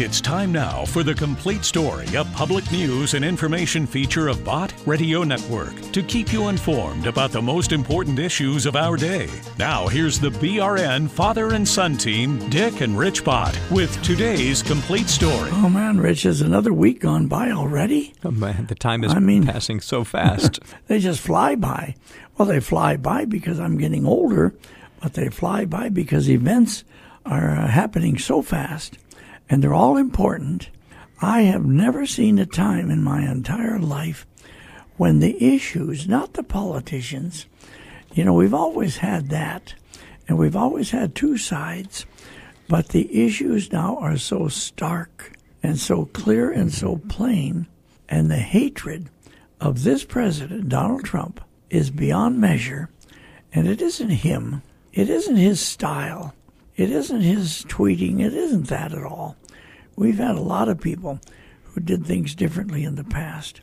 [0.00, 4.72] It's time now for the complete story, a public news and information feature of Bott
[4.86, 9.28] Radio Network to keep you informed about the most important issues of our day.
[9.58, 15.08] Now, here's the BRN father and son team, Dick and Rich Bott, with today's complete
[15.08, 15.50] story.
[15.52, 18.14] Oh man, Rich, has another week gone by already?
[18.24, 20.60] Oh man, the time is I mean- passing so fast.
[20.86, 21.96] They just fly by.
[22.36, 24.54] Well, they fly by because I'm getting older,
[25.02, 26.84] but they fly by because events
[27.26, 28.96] are uh, happening so fast
[29.48, 30.70] and they're all important.
[31.20, 34.26] I have never seen a time in my entire life
[34.96, 37.46] when the issues, not the politicians,
[38.14, 39.74] you know, we've always had that
[40.26, 42.04] and we've always had two sides,
[42.68, 47.66] but the issues now are so stark and so clear and so plain,
[48.08, 49.08] and the hatred
[49.60, 52.88] of this president, Donald Trump, is beyond measure.
[53.52, 54.62] And it isn't him.
[54.92, 56.34] It isn't his style.
[56.76, 58.20] It isn't his tweeting.
[58.20, 59.36] It isn't that at all.
[59.98, 61.18] We've had a lot of people
[61.64, 63.60] who did things differently in the past.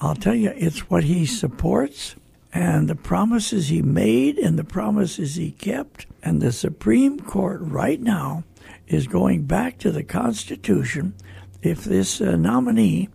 [0.00, 2.16] I'll tell you, it's what he supports
[2.50, 6.06] and the promises he made and the promises he kept.
[6.22, 8.44] And the Supreme Court right now
[8.86, 11.12] is going back to the Constitution
[11.60, 13.10] if this uh, nominee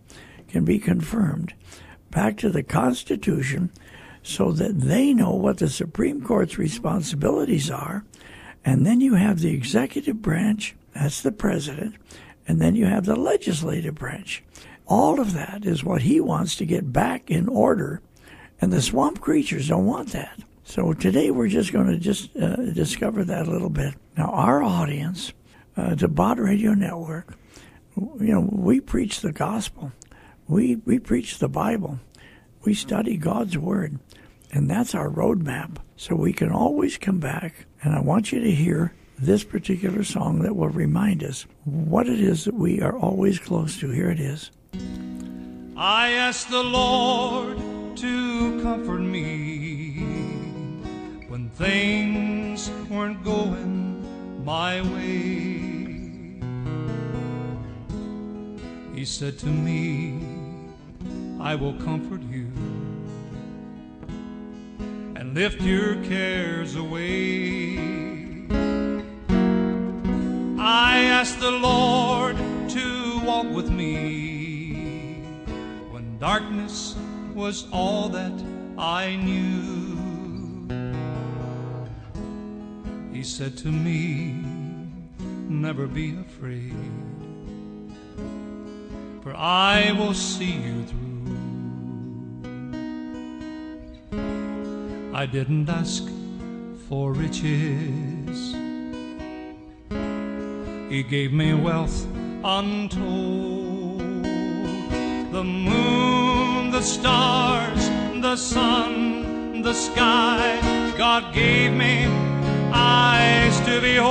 [0.48, 1.54] can be confirmed
[2.12, 3.72] back to the Constitution
[4.22, 8.04] so that they know what the Supreme Court's responsibilities are.
[8.64, 11.96] And then you have the executive branch, that's the president,
[12.52, 14.44] and then you have the legislative branch.
[14.86, 18.02] All of that is what he wants to get back in order,
[18.60, 20.38] and the swamp creatures don't want that.
[20.62, 23.94] So today we're just going to just uh, discover that a little bit.
[24.18, 25.32] Now, our audience,
[25.78, 27.38] uh, the Bott Radio Network,
[27.96, 29.90] you know, we preach the gospel.
[30.46, 32.00] We we preach the Bible.
[32.66, 33.98] We study God's word,
[34.50, 35.78] and that's our roadmap.
[35.96, 37.64] So we can always come back.
[37.82, 42.20] And I want you to hear this particular song that will remind us what it
[42.20, 43.90] is that we are always close to.
[43.90, 44.50] Here it is.
[45.76, 47.58] I asked the Lord
[47.96, 49.98] to comfort me
[51.28, 55.72] when things weren't going my way.
[58.94, 60.20] He said to me,
[61.40, 62.46] I will comfort you
[65.16, 68.11] and lift your cares away.
[70.64, 72.36] I asked the Lord
[72.68, 75.18] to walk with me
[75.90, 76.94] when darkness
[77.34, 78.32] was all that
[78.78, 79.98] I knew.
[83.12, 84.36] He said to me,
[85.48, 86.76] Never be afraid,
[89.24, 91.08] for I will see you through.
[95.12, 96.08] I didn't ask
[96.88, 98.61] for riches.
[100.92, 102.06] He gave me wealth
[102.44, 103.98] untold.
[105.32, 107.88] The moon, the stars,
[108.20, 110.60] the sun, the sky.
[110.98, 112.04] God gave me
[112.74, 114.10] eyes to behold.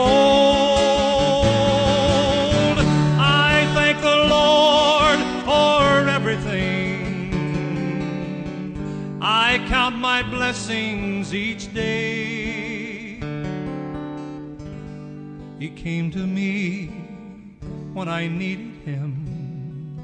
[3.19, 7.11] I thank the Lord for everything.
[9.21, 12.80] I count my blessings each day.
[15.61, 16.87] He came to me
[17.93, 19.95] when I needed him.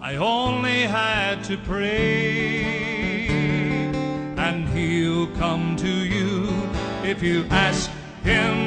[0.00, 2.56] I only had to pray,
[4.36, 6.48] and he'll come to you
[7.04, 7.88] if you ask
[8.24, 8.65] him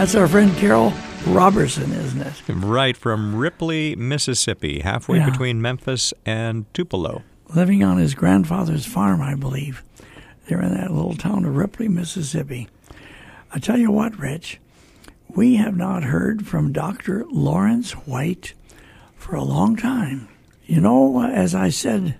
[0.00, 0.94] That's our friend Carrol
[1.26, 2.42] Roberson, isn't it?
[2.48, 5.28] right from Ripley, Mississippi, halfway Yeah.
[5.28, 7.22] between Memphis and Tupelo.
[7.54, 9.82] Living on his grandfather's farm, I believe.
[10.48, 12.68] They're in that little town of Ripley, Mississippi.
[13.52, 14.58] I tell you what, Rich,
[15.28, 17.26] we have not heard from Dr.
[17.30, 18.54] Laurance White
[19.16, 20.28] for a long time.
[20.64, 22.14] You know, as I said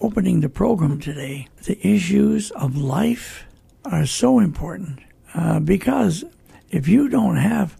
[0.00, 3.44] opening the program today, the issues of life
[3.84, 5.00] are so important
[5.34, 6.24] uh, because
[6.76, 7.74] if you don't have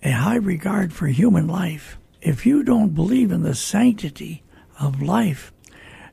[0.00, 4.44] a high regard for human life, if you don't believe in the sanctity
[4.78, 5.52] of life,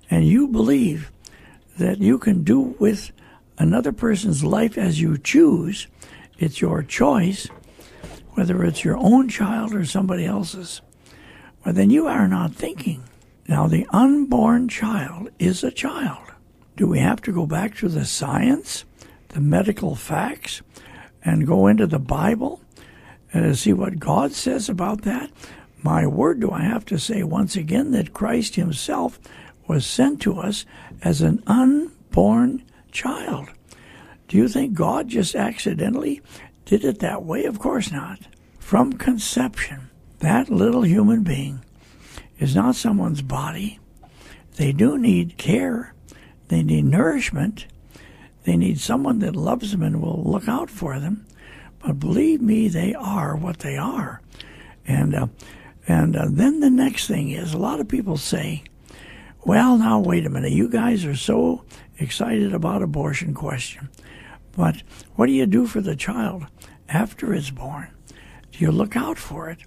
[0.10, 1.12] and you believe
[1.77, 3.12] that you can do with
[3.60, 5.86] another person's life as you choose,
[6.39, 7.48] it's your choice,
[8.31, 10.81] whether it's your own child or somebody else's,
[11.63, 13.04] well, then you are not thinking.
[13.48, 16.25] Now, the unborn child is a child.
[16.75, 18.83] Do we have to go back to the science,
[19.30, 20.63] the medical facts,
[21.25, 22.62] and go into the Bible
[23.33, 25.30] and see what God says about that.
[25.83, 29.19] My word, do I have to say once again that Christ Himself
[29.68, 30.66] was sent to us
[31.01, 33.50] as an unborn child.
[34.27, 36.22] Do you think God just accidentally
[36.66, 37.45] did it that way?
[37.45, 38.19] Of course not.
[38.60, 39.89] From conception,
[40.19, 41.62] that little human being
[42.39, 43.80] is not someone's body.
[44.56, 45.94] They do need care,
[46.48, 47.66] they need nourishment,
[48.46, 51.26] they need someone that loves them and will look out for them.
[51.80, 54.22] But believe me, they are what they are.
[54.88, 55.28] And uh,
[55.88, 58.64] and uh, then the next thing is a lot of people say,
[59.44, 60.52] "Well, now wait a minute.
[60.52, 61.66] You guys are so
[61.98, 63.90] excited about abortion question,
[64.56, 64.78] but
[65.16, 66.46] what do you do for the child
[66.88, 67.88] after it's born?
[68.52, 69.60] Do you look out for it?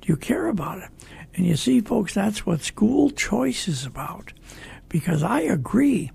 [0.00, 0.90] Do you care about it?"
[1.36, 4.32] And you see, folks, that's what school choice is about.
[4.88, 6.12] Because I agree,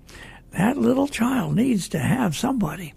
[0.52, 2.94] that little child needs to have somebody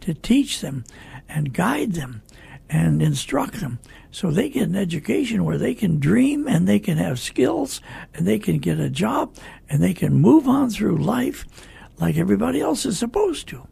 [0.00, 0.84] to teach them
[1.28, 2.22] and guide them
[2.68, 3.78] and instruct them
[4.10, 7.80] so they get an education where they can dream and they can have skills
[8.14, 9.36] and they can get a job
[9.68, 11.44] and they can move on through life
[11.98, 13.66] like everybody else is supposed to.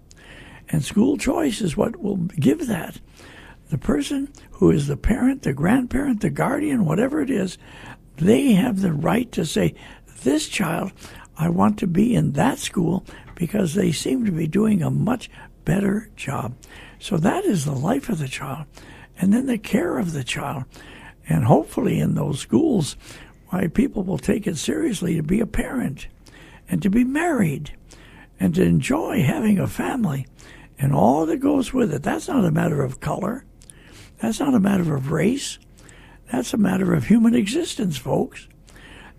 [0.68, 3.00] And school choice is what will give that.
[3.70, 7.58] The person who is the parent, the grandparent, the guardian, whatever it is,
[8.16, 9.74] they have the right to say,
[10.22, 10.92] This child,
[11.38, 15.30] I want to be in that school because they seem to be doing a much
[15.64, 16.54] better job.
[16.98, 18.66] So that is the life of the child.
[19.18, 20.64] And then the care of the child.
[21.28, 22.96] And hopefully in those schools,
[23.48, 26.06] why people will take it seriously to be a parent
[26.68, 27.76] and to be married
[28.40, 30.26] and to enjoy having a family
[30.78, 32.02] and all that goes with it.
[32.02, 33.44] That's not a matter of color.
[34.18, 35.58] That's not a matter of race.
[36.32, 38.48] That's a matter of human existence, folks.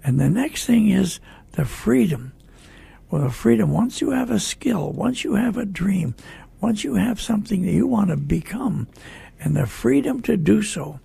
[0.03, 1.19] And the next thing is
[1.53, 2.33] the freedom.
[3.13, 6.15] Well, freedom, once you have a skill, once you have a dream,
[6.59, 8.87] once you have something that you want to become,
[9.39, 10.99] and the freedom to do so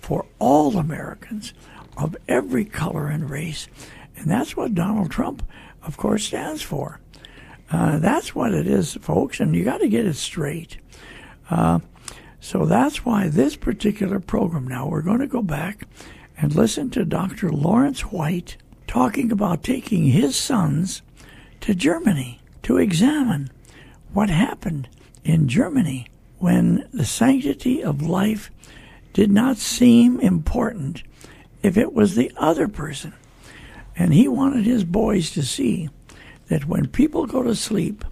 [0.00, 1.54] for all Americans
[1.96, 3.68] of every color and race.
[4.16, 5.48] And that's what Donald Trump,
[5.84, 6.98] of course, stands for.
[7.70, 10.78] Uh, that's what it is, folks, and you got to get it straight.
[11.48, 11.78] Uh,
[12.40, 15.86] so that's why this particular program now, we're going to go back
[16.36, 17.50] and listen to Dr.
[17.50, 18.56] Laurance White
[18.88, 21.02] talking about taking his sons
[21.62, 23.50] to Germany to examine
[24.12, 24.88] what happened
[25.24, 26.06] in Germany
[26.38, 28.50] when the sanctity of life
[29.12, 31.02] did not seem important
[31.62, 33.12] if it was the other person.
[33.96, 35.88] And he wanted his boys to see
[36.48, 38.04] that when people go to sleep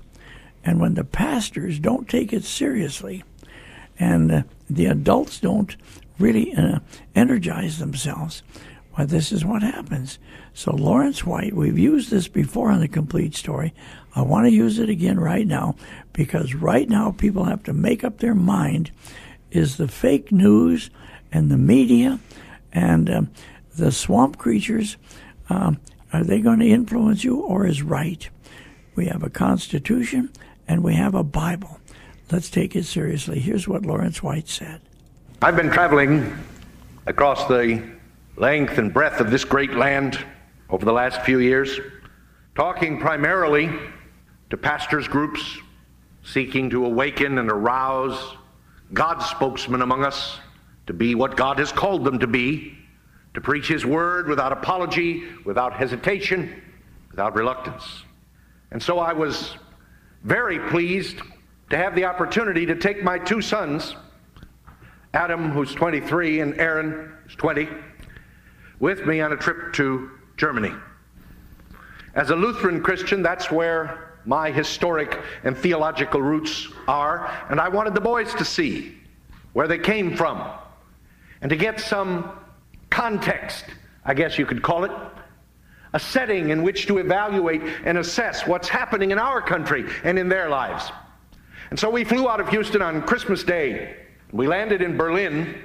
[0.65, 3.25] and when the pastors don't take it seriously
[3.99, 5.75] and the adults don't
[6.19, 6.79] really uh,
[7.17, 8.43] energize themselves,
[9.01, 10.19] well, this is what happens.
[10.53, 13.73] So, Laurance White, we've used this before on the complete story.
[14.15, 15.77] I want to use it again right now
[16.13, 18.91] because right now people have to make up their mind
[19.51, 20.91] is the fake news
[21.33, 22.21] and the media
[22.75, 23.31] and um,
[23.75, 24.99] the swamp creatures,
[25.49, 25.81] um,
[26.13, 28.29] are they going to influence you or is right?
[28.97, 30.31] We have a Constitution
[30.69, 31.81] and we have a Bible.
[32.31, 33.41] Let's take it seriously.
[33.41, 34.83] Here's what Laurance White said
[35.41, 36.37] I've been traveling
[37.07, 37.83] across the
[38.41, 40.19] length and breadth of this great land
[40.71, 41.79] over the last few years,
[42.55, 43.71] talking primarily
[44.49, 45.59] to pastors' groups
[46.23, 48.37] seeking to awaken and arouse
[48.95, 50.39] God's spokesmen among us
[50.87, 52.79] to be what God has called them to be,
[53.35, 56.63] to preach His word without apology, without hesitation,
[57.11, 58.05] without reluctance.
[58.71, 59.59] And so I was
[60.25, 61.21] very pleased
[61.69, 63.97] to have the opportunity to take my two sons,
[65.13, 67.69] Adam, who's 23, and Aaron, who's 20,
[68.81, 70.73] with me on a trip to Germany.
[72.15, 77.95] As a Lutheran Christian, that's where my historic and theological roots are, and I wanted
[77.95, 78.99] the boys to see
[79.53, 80.51] where they came from
[81.41, 82.33] and to get some
[82.91, 83.65] context,
[84.05, 84.91] I guess you could call it,
[85.93, 90.29] a setting in which to evaluate and assess what's happening in our country and in
[90.29, 90.91] their lives.
[91.71, 93.97] And so we flew out of Houston on Christmas Day.
[94.33, 95.63] We landed in Berlin,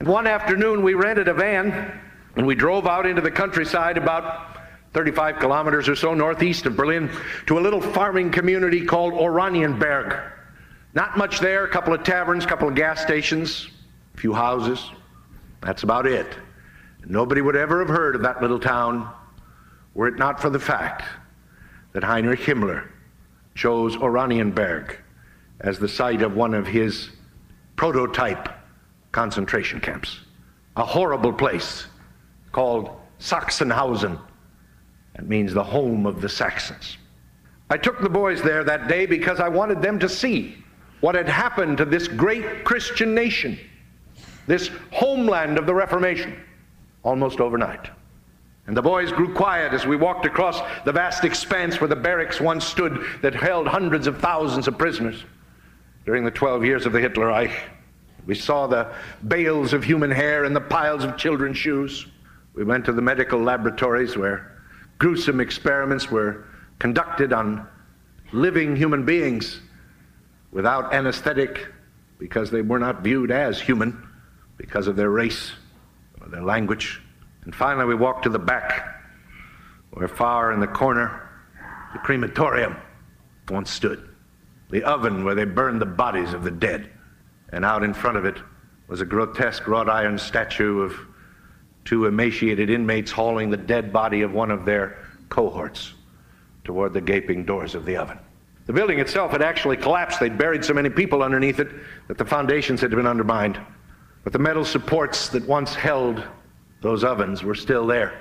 [0.00, 2.00] and one afternoon we rented a van
[2.36, 4.58] and we drove out into the countryside about
[4.92, 7.10] 35 kilometers or so northeast of Berlin
[7.46, 10.32] to a little farming community called Oranienburg.
[10.94, 13.68] Not much there, a couple of taverns, a couple of gas stations,
[14.14, 14.90] a few houses.
[15.60, 16.26] That's about it.
[17.04, 19.12] Nobody would ever have heard of that little town
[19.94, 21.04] were it not for the fact
[21.92, 22.88] that Heinrich Himmler
[23.54, 24.96] chose Oranienburg
[25.60, 27.10] as the site of one of his
[27.76, 28.48] prototype
[29.12, 30.20] concentration camps.
[30.76, 31.86] A horrible place
[32.56, 32.88] called
[33.20, 34.18] Sachsenhausen.
[35.14, 36.96] That means the home of the Saxons.
[37.68, 40.56] I took the boys there that day because I wanted them to see
[41.02, 43.58] what had happened to this great Christian nation.
[44.46, 46.40] this homeland of the Reformation,
[47.02, 47.90] almost overnight.
[48.66, 52.40] And the boys grew quiet as we walked across the vast expanse where the barracks
[52.40, 55.24] once stood that held hundreds of thousands of prisoners.
[56.06, 57.52] During the 12 years of the Hitler Reich,
[58.24, 58.94] we saw the
[59.28, 62.06] bales of human hair and the piles of children's shoes.
[62.56, 64.58] We went to the medical laboratories where
[64.98, 66.46] gruesome experiments were
[66.78, 67.68] conducted on
[68.32, 69.60] living human beings
[70.52, 71.66] without anesthetic
[72.18, 74.08] because they were not viewed as human
[74.56, 75.52] because of their race
[76.20, 77.02] or their language.
[77.44, 79.04] And finally, we walked to the back
[79.90, 81.28] where far in the corner
[81.92, 82.76] the crematorium
[83.50, 84.08] once stood,
[84.70, 86.90] the oven where they burned the bodies of the dead.
[87.50, 88.38] And out in front of it
[88.88, 90.98] was a grotesque wrought iron statue of
[91.86, 94.98] two emaciated inmates hauling the dead body of one of their
[95.30, 95.94] cohorts
[96.64, 98.18] toward the gaping doors of the oven.
[98.66, 100.18] The building itself had actually collapsed.
[100.18, 101.70] They'd buried so many people underneath it
[102.08, 103.58] that the foundations had been undermined.
[104.24, 106.24] But the metal supports that once held
[106.82, 108.20] those ovens were still there.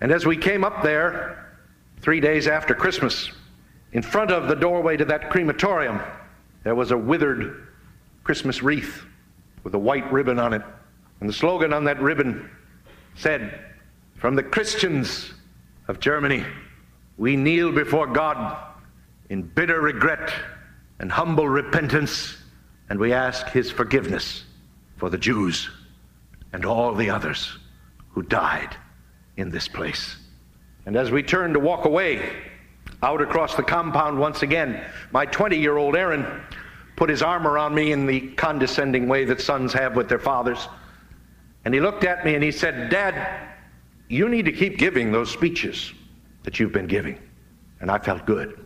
[0.00, 1.56] And as we came up there,
[2.00, 3.30] three days after Christmas,
[3.92, 6.00] in front of the doorway to that crematorium,
[6.64, 7.68] there was a withered
[8.24, 9.04] Christmas wreath
[9.62, 10.62] with a white ribbon on it.
[11.20, 12.50] And the slogan on that ribbon
[13.18, 13.58] said,
[14.16, 15.32] From the Christians
[15.88, 16.44] of Germany,
[17.16, 18.56] we kneel before God
[19.28, 20.32] in bitter regret
[21.00, 22.38] and humble repentance,
[22.88, 24.44] and we ask his forgiveness
[24.96, 25.68] for the Jews
[26.52, 27.58] and all the others
[28.10, 28.74] who died
[29.36, 30.16] in this place.
[30.86, 32.32] And as we turned to walk away
[33.02, 34.82] out across the compound once again,
[35.12, 36.26] my 20 year old Aaron
[36.96, 40.68] put his arm around me in the condescending way that sons have with their fathers.
[41.68, 43.46] And he looked at me and he said, Dad,
[44.08, 45.92] you need to keep giving those speeches
[46.44, 47.18] that you've been giving.
[47.82, 48.58] And I felt good.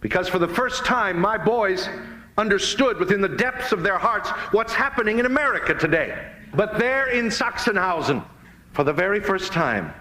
[0.00, 1.88] Because for the first time, my boys
[2.36, 6.30] understood within the depths of their hearts what's happening in America today.
[6.54, 8.24] But there in Sachsenhausen,
[8.72, 9.92] for the very first time,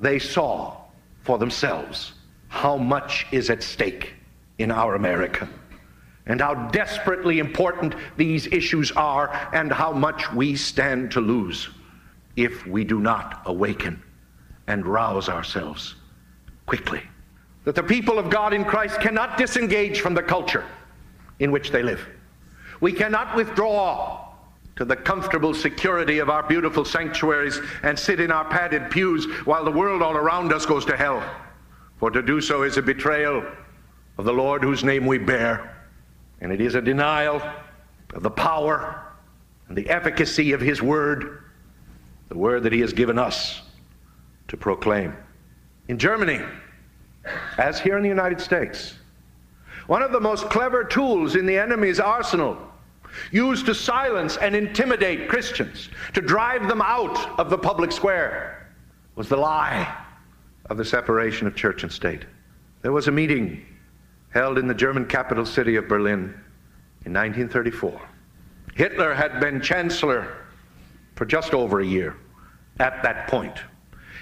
[0.00, 0.82] they saw
[1.22, 2.12] for themselves
[2.48, 4.12] how much is at stake
[4.58, 5.48] in our America
[6.26, 11.68] and how desperately important these issues are and how much we stand to lose
[12.36, 14.02] if we do not awaken
[14.66, 15.96] and rouse ourselves
[16.66, 17.02] quickly
[17.64, 20.64] that the people of God in Christ cannot disengage from the culture
[21.38, 22.06] in which they live.
[22.80, 24.28] We cannot withdraw
[24.76, 29.64] to the comfortable security of our beautiful sanctuaries and sit in our padded pews while
[29.64, 31.22] the world all around us goes to hell.
[31.98, 33.44] For to do so is a betrayal
[34.16, 35.79] of the Lord whose name we bear,
[36.40, 37.42] and it is a denial
[38.14, 39.02] of the power
[39.68, 41.44] and the efficacy of His word,
[42.28, 43.62] the word that He has given us
[44.48, 45.14] to proclaim.
[45.88, 46.40] In Germany,
[47.58, 48.94] as here in the United States.
[49.86, 52.56] One of the most clever tools in the enemy's arsenal,
[53.32, 58.68] used to silence and intimidate Christians, to drive them out of the public square,
[59.16, 59.96] was the lie
[60.66, 62.24] of the separation of church and state.
[62.82, 63.66] There was a meeting
[64.30, 66.34] held in the German capital city of Berlin
[67.04, 68.00] in 1934.
[68.74, 70.36] Hitler had been chancellor
[71.16, 72.16] for just over a year
[72.78, 73.58] at that point.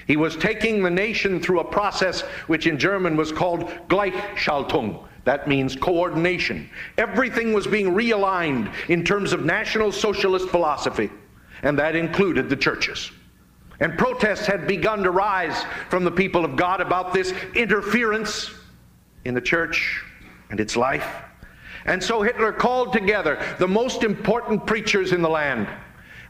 [0.07, 5.07] He was taking the nation through a process which in German was called Gleichschaltung.
[5.25, 6.71] That means coordination.
[6.97, 11.11] Everything was being realigned in terms of National Socialist philosophy,
[11.63, 13.11] and that included the churches.
[13.81, 18.51] And protests had begun to rise from the people of God about this interference
[19.25, 20.03] in the church
[20.51, 21.07] and its life.
[21.85, 25.69] And so Hitler called together the most important preachers in the land,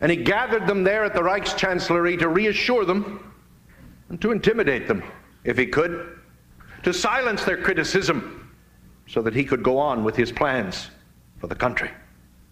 [0.01, 3.35] and he gathered them there at the Reichschancellery to reassure them
[4.09, 5.03] and to intimidate them,
[5.45, 6.19] if he could,
[6.83, 8.57] to silence their criticism
[9.07, 10.91] so that he could go on with his plans
[11.39, 11.91] for the country.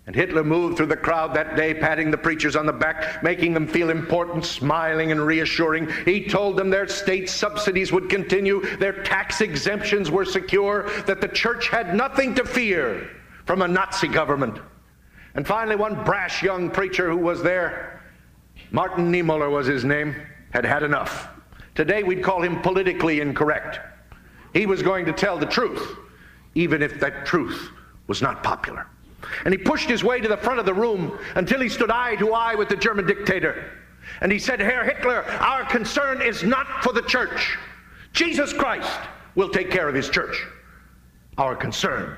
[0.07, 3.55] And Hitler moved through the crowd that day, patting the preachers on the back, making
[3.55, 5.89] them feel important, smiling and reassuring.
[6.05, 11.27] He told them their state subsidies would continue, their tax exemptions were secure, that the
[11.27, 13.11] church had nothing to fear
[13.47, 14.61] from a Nazi government.
[15.35, 18.01] And finally, one brash young preacher who was there,
[18.71, 20.15] Martin Niemöller was his name,
[20.51, 21.29] had had enough.
[21.75, 23.81] Today we'd call him politically incorrect.
[24.55, 25.97] He was going to tell the truth,
[26.55, 27.71] even if that truth
[28.07, 28.87] was not popular.
[29.45, 32.17] And he pushed his way to the front of the room until he stood eye
[32.17, 33.71] to eye with the German dictator.
[34.21, 37.57] And he said, Herr Hitler, our concern is not for the church.
[38.13, 39.01] Jesus Christ
[39.35, 40.47] will take care of his church.
[41.39, 42.17] Our concern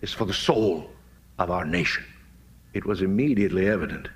[0.00, 0.90] is for the soul
[1.38, 2.04] of our nation.
[2.74, 4.08] It was immediately evident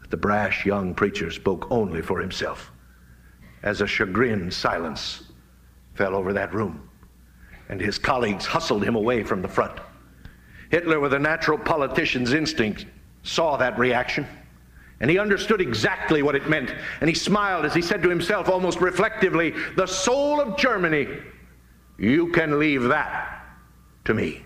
[0.00, 2.70] that the brash young preacher spoke only for himself
[3.62, 5.24] as a chagrined silence
[5.94, 6.88] fell over that room,
[7.68, 9.80] and his colleagues hustled him away from the front.
[10.70, 12.86] Hitler, with a natural politician's instinct,
[13.22, 14.26] saw that reaction.
[15.00, 16.74] And he understood exactly what it meant.
[17.00, 21.08] And he smiled as he said to himself, almost reflectively, The soul of Germany,
[21.98, 23.44] you can leave that
[24.06, 24.44] to me.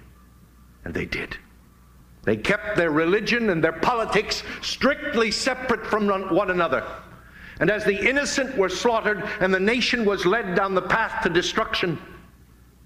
[0.85, 1.37] And they did.
[2.25, 6.85] They kept their religion and their politics strictly separate from one another.
[7.61, 11.31] And as the innocent were slaughtered and the nation was led down the path to
[11.31, 11.99] destruction,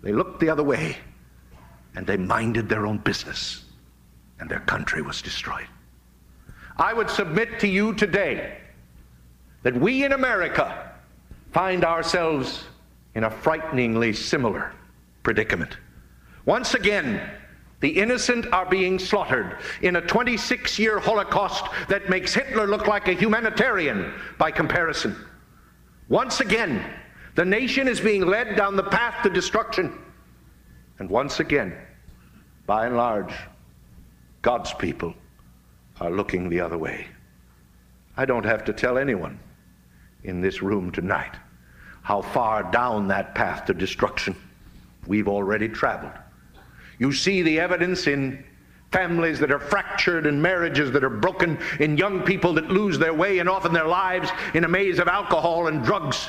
[0.02, 0.98] they looked the other way
[1.94, 3.64] and they minded their own business,
[4.40, 5.68] and their country was destroyed.
[6.76, 8.58] I would submit to you today
[9.62, 10.92] that we in America
[11.52, 12.64] find ourselves
[13.14, 14.72] in a frighteningly similar
[15.22, 15.76] predicament.
[16.44, 17.30] Once again,
[17.80, 23.08] the innocent are being slaughtered in a 26 year Holocaust that makes Hitler look like
[23.08, 25.16] a humanitarian by comparison.
[26.08, 26.84] Once again,
[27.34, 29.98] the nation is being led down the path to destruction.
[30.98, 31.76] And once again,
[32.66, 33.34] by and large,
[34.42, 35.14] God's people
[36.00, 37.06] are looking the other way.
[38.16, 39.38] I don't have to tell anyone
[40.22, 41.36] in this room tonight
[42.02, 44.36] how far down that path to destruction
[45.06, 46.12] we've already traveled.
[46.98, 48.44] You see the evidence in
[48.92, 53.12] families that are fractured and marriages that are broken, in young people that lose their
[53.12, 56.28] way and often their lives in a maze of alcohol and drugs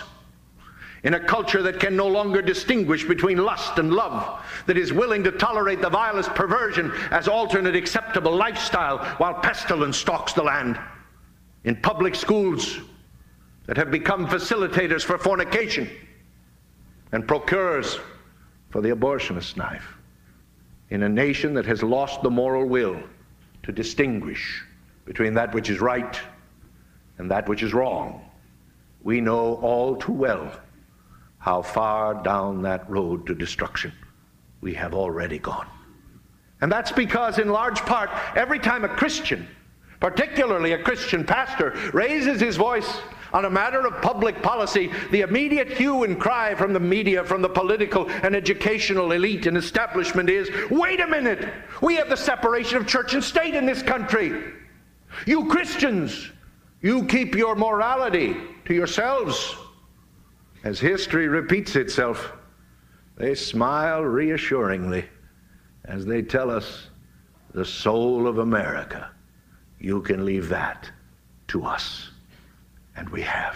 [1.06, 5.24] in a culture that can no longer distinguish between lust and love, that is willing
[5.24, 10.80] to tolerate the vilest perversion as alternate acceptable lifestyle while pestilence stalks the land,
[11.64, 12.80] in public schools
[13.68, 15.88] that have become facilitators for fornication
[17.12, 18.00] and procurers
[18.72, 19.96] for the abortionist knife,
[20.90, 23.00] in a nation that has lost the moral will
[23.62, 24.64] to distinguish
[25.06, 26.20] between that which is right
[27.20, 28.28] and that which is wrong.
[29.04, 30.52] We know all too well
[31.46, 33.92] how far down that road to destruction
[34.62, 35.68] we have already gone.
[36.62, 39.48] And that's because, in large part, every time a Christian,
[40.00, 42.92] particularly a Christian pastor, raises his voice
[43.32, 47.44] on a matter of public policy, the immediate hue and cry from the media, from
[47.44, 51.48] the political and educational elite and establishment is wait a minute,
[51.80, 54.52] we have the separation of church and state in this country.
[55.28, 56.32] You Christians,
[56.82, 59.56] you keep your morality to yourselves.
[60.66, 62.34] As history repeats itself,
[63.18, 65.06] they smile reassuringly
[65.86, 66.88] as they tell us
[67.54, 69.12] the soul of America.
[69.80, 70.90] You can leave that
[71.50, 72.10] to us.
[72.96, 73.56] And we have.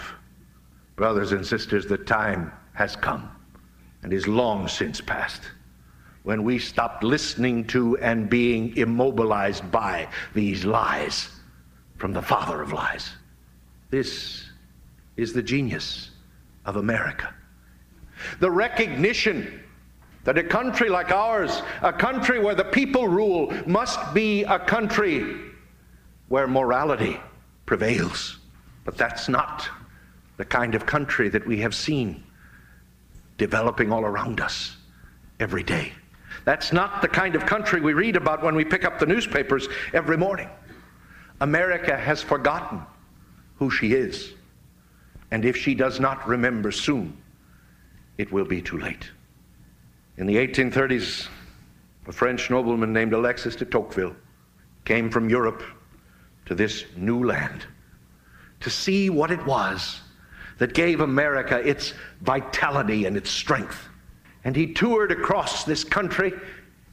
[0.94, 3.28] Brothers and sisters, the time has come
[4.04, 5.42] and is long since past
[6.22, 11.28] when we stopped listening to and being immobilized by these lies
[11.96, 13.10] from the father of lies.
[13.90, 14.44] This
[15.16, 16.10] is the genius
[16.64, 17.34] of America.
[18.38, 19.62] The recognition
[20.24, 25.36] that a country like ours, a country where the people rule, must be a country
[26.28, 27.18] where morality
[27.66, 28.38] prevails.
[28.84, 29.68] But that's not
[30.36, 32.22] the kind of country that we have seen
[33.38, 34.76] developing all around us
[35.38, 35.92] every day.
[36.44, 39.68] That's not the kind of country we read about when we pick up the newspapers
[39.92, 40.48] every morning.
[41.40, 42.82] America has forgotten
[43.56, 44.34] who she is.
[45.30, 47.16] And if she does not remember soon,
[48.18, 49.10] it will be too late.
[50.16, 51.28] In the 1830s,
[52.06, 54.16] a French nobleman named Alexis de Tocqueville
[54.84, 55.62] came from Europe
[56.46, 57.64] to this new land
[58.60, 60.00] to see what it was
[60.58, 63.88] that gave America its vitality and its strength.
[64.44, 66.32] And he toured across this country.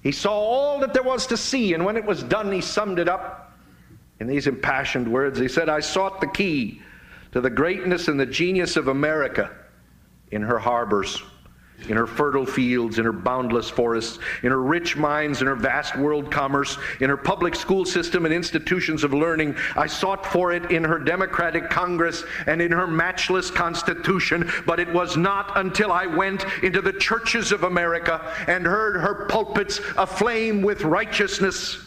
[0.03, 2.99] He saw all that there was to see, and when it was done, he summed
[2.99, 3.57] it up
[4.19, 5.39] in these impassioned words.
[5.39, 6.81] He said, I sought the key
[7.31, 9.51] to the greatness and the genius of America
[10.31, 11.21] in her harbors,
[11.89, 15.95] in her fertile fields, in her boundless forests, in her rich mines, in her vast
[15.95, 19.55] world commerce, in her public school system and institutions of learning.
[19.75, 24.91] I sought for it in her democratic Congress and in her matchless Constitution, but it
[24.91, 30.61] was not until I went into the churches of America and heard her pulpits aflame
[30.61, 31.79] with righteousness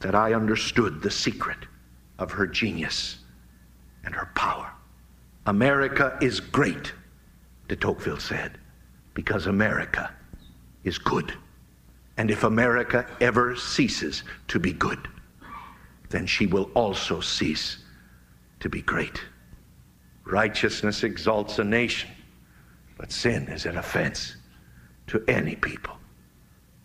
[0.00, 1.58] that I understood the secret
[2.18, 3.18] of her genius
[4.06, 4.72] and her power.
[5.44, 6.94] America is great,
[7.68, 8.58] de Tocqueville said,
[9.12, 10.12] because America
[10.84, 11.34] is good.
[12.16, 15.08] And if America ever ceases to be good,
[16.08, 17.78] then she will also cease
[18.60, 19.20] to be great.
[20.24, 22.10] Righteousness exalts a nation,
[22.96, 24.36] but sin is an offense
[25.08, 25.96] to any people.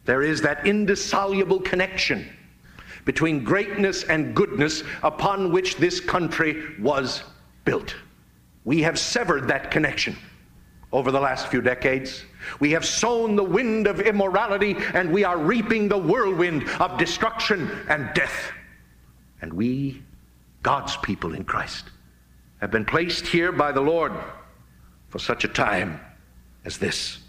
[0.05, 2.27] There is that indissoluble connection
[3.05, 7.23] between greatness and goodness upon which this country was
[7.65, 7.95] built.
[8.63, 10.15] We have severed that connection
[10.91, 12.23] over the last few decades.
[12.59, 17.71] We have sown the wind of immorality and we are reaping the whirlwind of destruction
[17.87, 18.51] and death.
[19.41, 20.03] And we
[20.63, 21.85] God's people in Christ,
[22.59, 24.13] have been placed here by the Lord
[25.09, 25.99] for such a time
[26.65, 27.19] as this.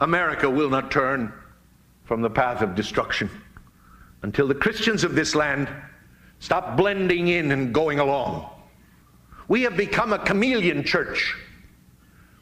[0.00, 1.32] America will not turn
[2.04, 3.30] from the path of destruction
[4.22, 5.68] until the Christians of this land
[6.38, 8.50] stop blending in and going along.
[9.48, 11.36] We have become a chameleon church.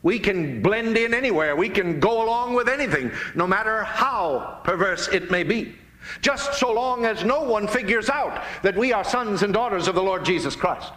[0.02, 1.56] We can blend in anywhere.
[1.56, 5.74] We can go along with anything, no matter how perverse it may be.
[6.20, 9.94] Just so long as no one figures out that we are sons and daughters of
[9.94, 10.92] the Lord Jesus Christ.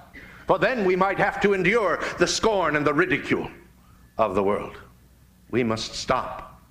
[0.47, 3.49] For then we might have to endure the scorn and the ridicule
[4.17, 4.77] of the world.
[5.49, 6.61] We must stop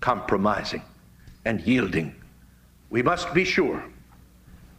[0.00, 0.82] compromising
[1.44, 2.19] and yielding.
[2.90, 3.82] We must be sure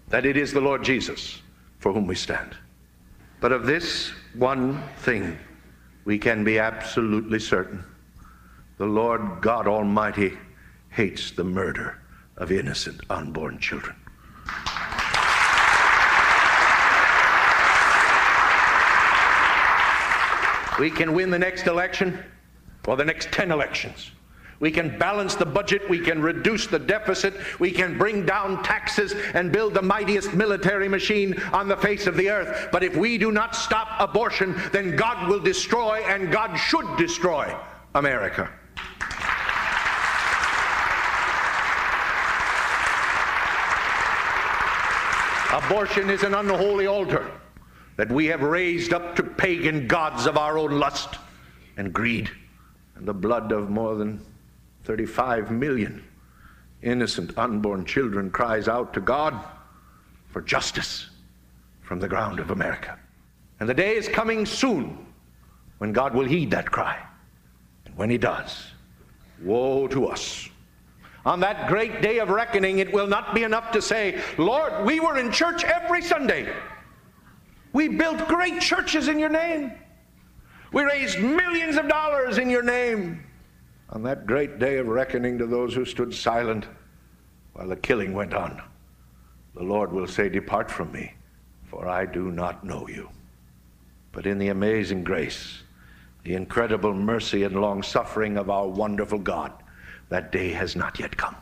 [0.10, 1.41] that it is the Lord Jesus
[1.80, 2.56] for whom we stand.
[3.39, 5.39] But of this one thing
[6.06, 7.84] we can be absolutely certain
[8.78, 10.38] the Lord God Almighty
[10.89, 12.02] hates the murder
[12.38, 13.95] of innocent unborn children.
[20.80, 22.24] We can win the next election
[22.88, 24.10] or the next 10 elections.
[24.62, 25.89] We can balance the budget.
[25.89, 27.34] We can reduce the deficit.
[27.60, 32.15] We can bring down taxes and build the mightiest military machine on the face of
[32.15, 32.69] the earth.
[32.71, 37.54] But if we do not stop abortion, then God will destroy, and God should destroy
[37.95, 38.52] America.
[45.52, 47.32] Abortion is an unholy altar
[47.97, 51.15] that we have raised up to pagan gods of our own lust
[51.78, 52.30] and greed
[52.95, 54.21] and the blood of more than
[54.84, 56.04] 35 million
[56.82, 59.39] innocent unborn children cries out to God
[60.30, 61.10] for justice
[61.82, 62.98] from the ground of America.
[63.60, 65.06] And the day is coming soon
[65.78, 67.00] when God will heed that cry.
[67.86, 68.72] And when he does,
[69.44, 70.50] woe to us
[71.26, 75.00] on that great day of reckoning, it will not be enough to say, Lord, we
[75.00, 76.52] were in church every Sunday.
[77.74, 79.72] We built great churches in your name.
[80.74, 83.24] We raised millions of dollars in your name.
[83.93, 86.65] On that great day of reckoning to those who stood silent
[87.54, 88.62] while the killing went on,
[89.54, 91.13] the Lord will say, Depart from me,
[91.65, 93.10] for I do not know you.
[94.13, 95.63] But in the amazing grace,
[96.23, 99.51] the incredible mercy and long suffering of our wonderful God,
[100.08, 101.36] that day has not yet come.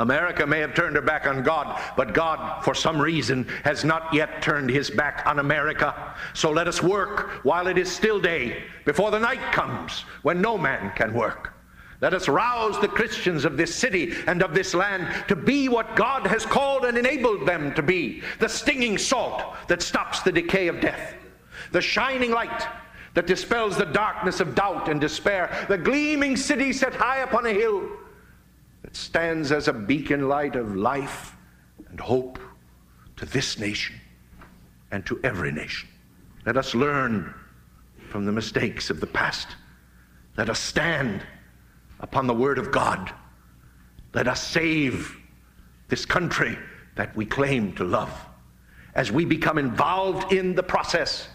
[0.00, 4.12] America may have turned her back on God, but God, for some reason, has not
[4.12, 6.14] yet turned his back on America.
[6.34, 10.58] So let us work while it is still day, before the night comes, when no
[10.58, 11.51] man can work.
[12.02, 15.94] Let us rouse the Christians of this city and of this land to be what
[15.94, 20.66] God has called and enabled them to be the stinging salt that stops the decay
[20.66, 21.14] of death,
[21.70, 22.66] the shining light
[23.14, 27.52] that dispels the darkness of doubt and despair, the gleaming city set high upon a
[27.52, 27.88] hill
[28.82, 31.36] that stands as a beacon light of life
[31.88, 32.40] and hope
[33.16, 33.94] to this nation
[34.90, 35.88] and to every nation.
[36.44, 37.32] Let us learn
[38.08, 39.54] from the mistakes of the past.
[40.36, 41.24] Let us stand
[42.02, 43.12] upon the Word of God.
[44.12, 45.16] Let us save
[45.88, 46.58] this country
[46.96, 48.12] that we claim to love
[48.94, 51.28] as we become involved in the process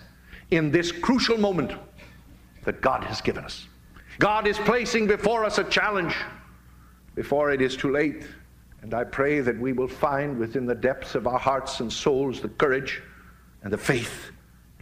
[0.51, 1.71] in this crucial moment
[2.63, 3.67] that God has given us.
[4.19, 6.15] God is placing before us a challenge
[7.15, 8.23] before it is too late.
[8.81, 12.41] And I pray that we will find within the depths of our hearts and souls
[12.41, 13.01] the courage
[13.63, 14.31] and the faith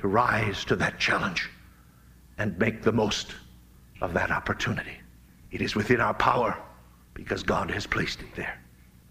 [0.02, 1.50] to rise to that challenge
[2.38, 3.34] and make the most
[4.02, 5.00] of that opportunity.
[5.52, 6.58] It is within our power
[7.14, 8.60] because God has placed it there.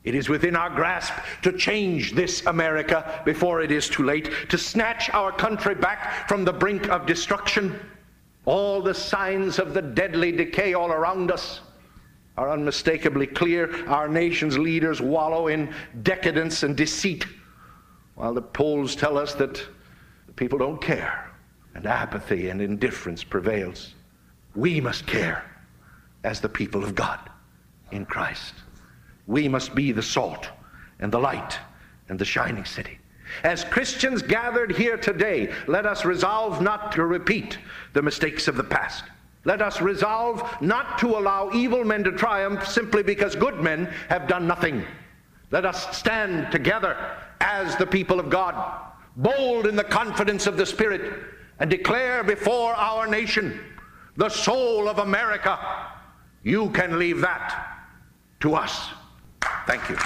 [0.04, 4.58] It is within our grasp to change this America before it is too late, to
[4.58, 7.80] snatch our country back from the brink of destruction.
[8.44, 11.62] All the signs of the deadly decay all around us
[12.36, 13.88] are unmistakably clear.
[13.88, 17.24] Our nation's leaders wallow in decadence and deceit,
[18.14, 19.64] while the polls tell us that
[20.36, 21.30] people don't care
[21.74, 23.94] and apathy and indifference prevails.
[24.54, 25.44] We must care
[26.24, 27.20] as the people of God
[27.92, 28.54] in Christ.
[29.26, 30.48] We must be the salt
[30.98, 31.58] and the light
[32.08, 32.98] and the shining city.
[33.42, 37.58] As Christians gathered here today, let us resolve not to repeat
[37.92, 39.04] the mistakes of the past.
[39.44, 44.28] Let us resolve not to allow evil men to triumph simply because good men have
[44.28, 44.84] done nothing.
[45.50, 46.96] Let us stand together
[47.40, 48.54] as the people of God,
[49.16, 51.12] bold in the confidence of the Spirit,
[51.58, 53.60] and declare before our nation,
[54.16, 55.58] the soul of America,
[56.44, 57.80] you can leave that
[58.40, 58.90] to us.
[59.66, 59.96] Thank you.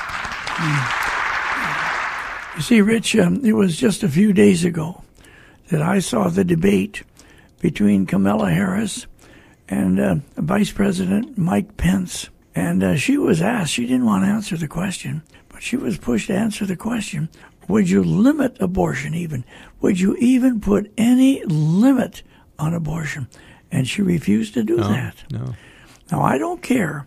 [2.57, 5.03] You see, Rich, um, it was just a few days ago
[5.71, 7.03] that I saw the debate
[7.61, 9.07] between Kamala Harris
[9.69, 12.31] and uh, Vice President Mike Pence.
[12.55, 15.99] And uh, she was asked, she didn't want to answer the question, but she was
[15.99, 17.29] pushed to answer the question
[17.69, 19.45] Would you limit abortion even?
[19.81, 22.23] Would you even put any limit
[22.59, 23.29] on abortion?
[23.71, 25.25] And she refused to do that.
[25.31, 25.55] No.
[26.11, 27.07] Now, I don't care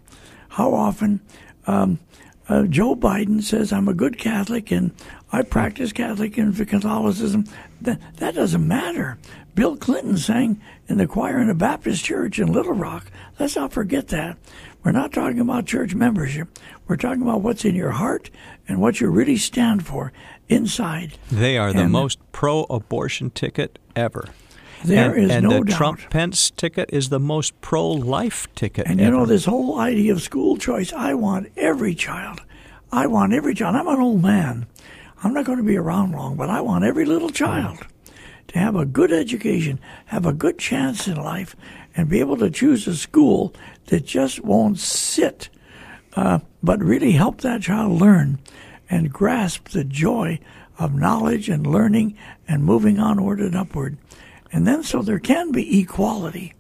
[0.50, 1.22] how often
[1.68, 2.00] um,
[2.48, 4.92] uh, Joe Biden says I'm a good Catholic and
[5.32, 7.46] I practice Catholic and Catholicism.
[7.82, 9.18] That, that doesn't matter.
[9.56, 13.12] Bill Clinton sang in the choir in a Baptist church in Little Rock.
[13.40, 14.38] Let's not forget that.
[14.84, 16.48] We're not talking about church membership.
[16.88, 18.30] We're talking about what's in your heart
[18.68, 20.12] and what you really stand for
[20.50, 21.14] inside.
[21.32, 24.26] They are the And- most pro abortion ticket ever.
[24.84, 25.78] There and, is and no the doubt.
[25.78, 29.18] Trump Pence ticket is the most pro life ticket And you ever.
[29.18, 32.42] know, this whole idea of school choice, I want every child.
[32.92, 33.76] I want every child.
[33.76, 34.66] I'm an old man.
[35.24, 37.80] I'm not going to be around long, but I want every little child
[38.50, 41.56] to have a good education, have a good chance in life,
[41.96, 43.54] and be able to choose a school
[43.88, 45.50] that just won't sit,
[46.16, 48.40] uh, but really help that child learn
[48.90, 50.40] and grasp the joy
[50.80, 52.18] of knowledge and learning
[52.48, 53.98] and moving onward and upward.
[54.52, 56.54] And then so there can be equality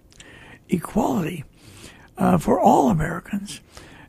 [0.71, 1.43] equality
[2.17, 3.61] uh, for all Americans.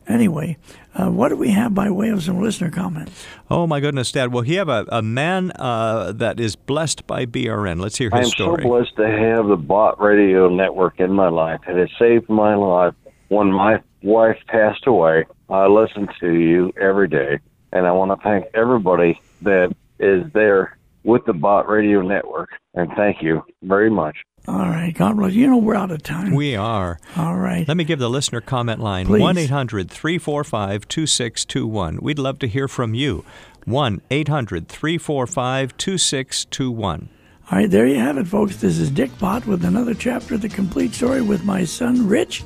[0.05, 0.57] Anyway,
[0.95, 3.25] uh, what do we have by way of some listener comments?
[3.49, 4.33] Oh my goodness, Dad!
[4.33, 7.79] Well, you have a, a man uh, that is blessed by BRN.
[7.79, 8.63] Let's hear his I his am story.
[8.63, 11.61] so blessed to have the Bott Radio Network in my life.
[11.67, 12.93] It has saved my life.
[13.29, 17.39] When my wife passed away, I listened to you every day,
[17.71, 22.49] and I want to thank everybody that is there with the Bott Radio Network.
[22.73, 24.17] And thank you very much.
[24.47, 25.33] All right, God bless.
[25.33, 26.35] You know we're out of time.
[26.35, 26.99] We are.
[27.15, 27.65] All right.
[27.65, 31.99] Let me give the listener comment line 1 800 345 2621.
[32.01, 33.23] We'd love to hear from you.
[33.65, 37.09] 1 800 345 2621.
[37.51, 38.57] All right, there you have it, folks.
[38.57, 42.43] This is Dick Bott with another chapter of the complete story with my son Rich,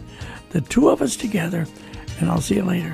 [0.49, 1.65] the two of us together,
[2.19, 2.93] and I'll see you later.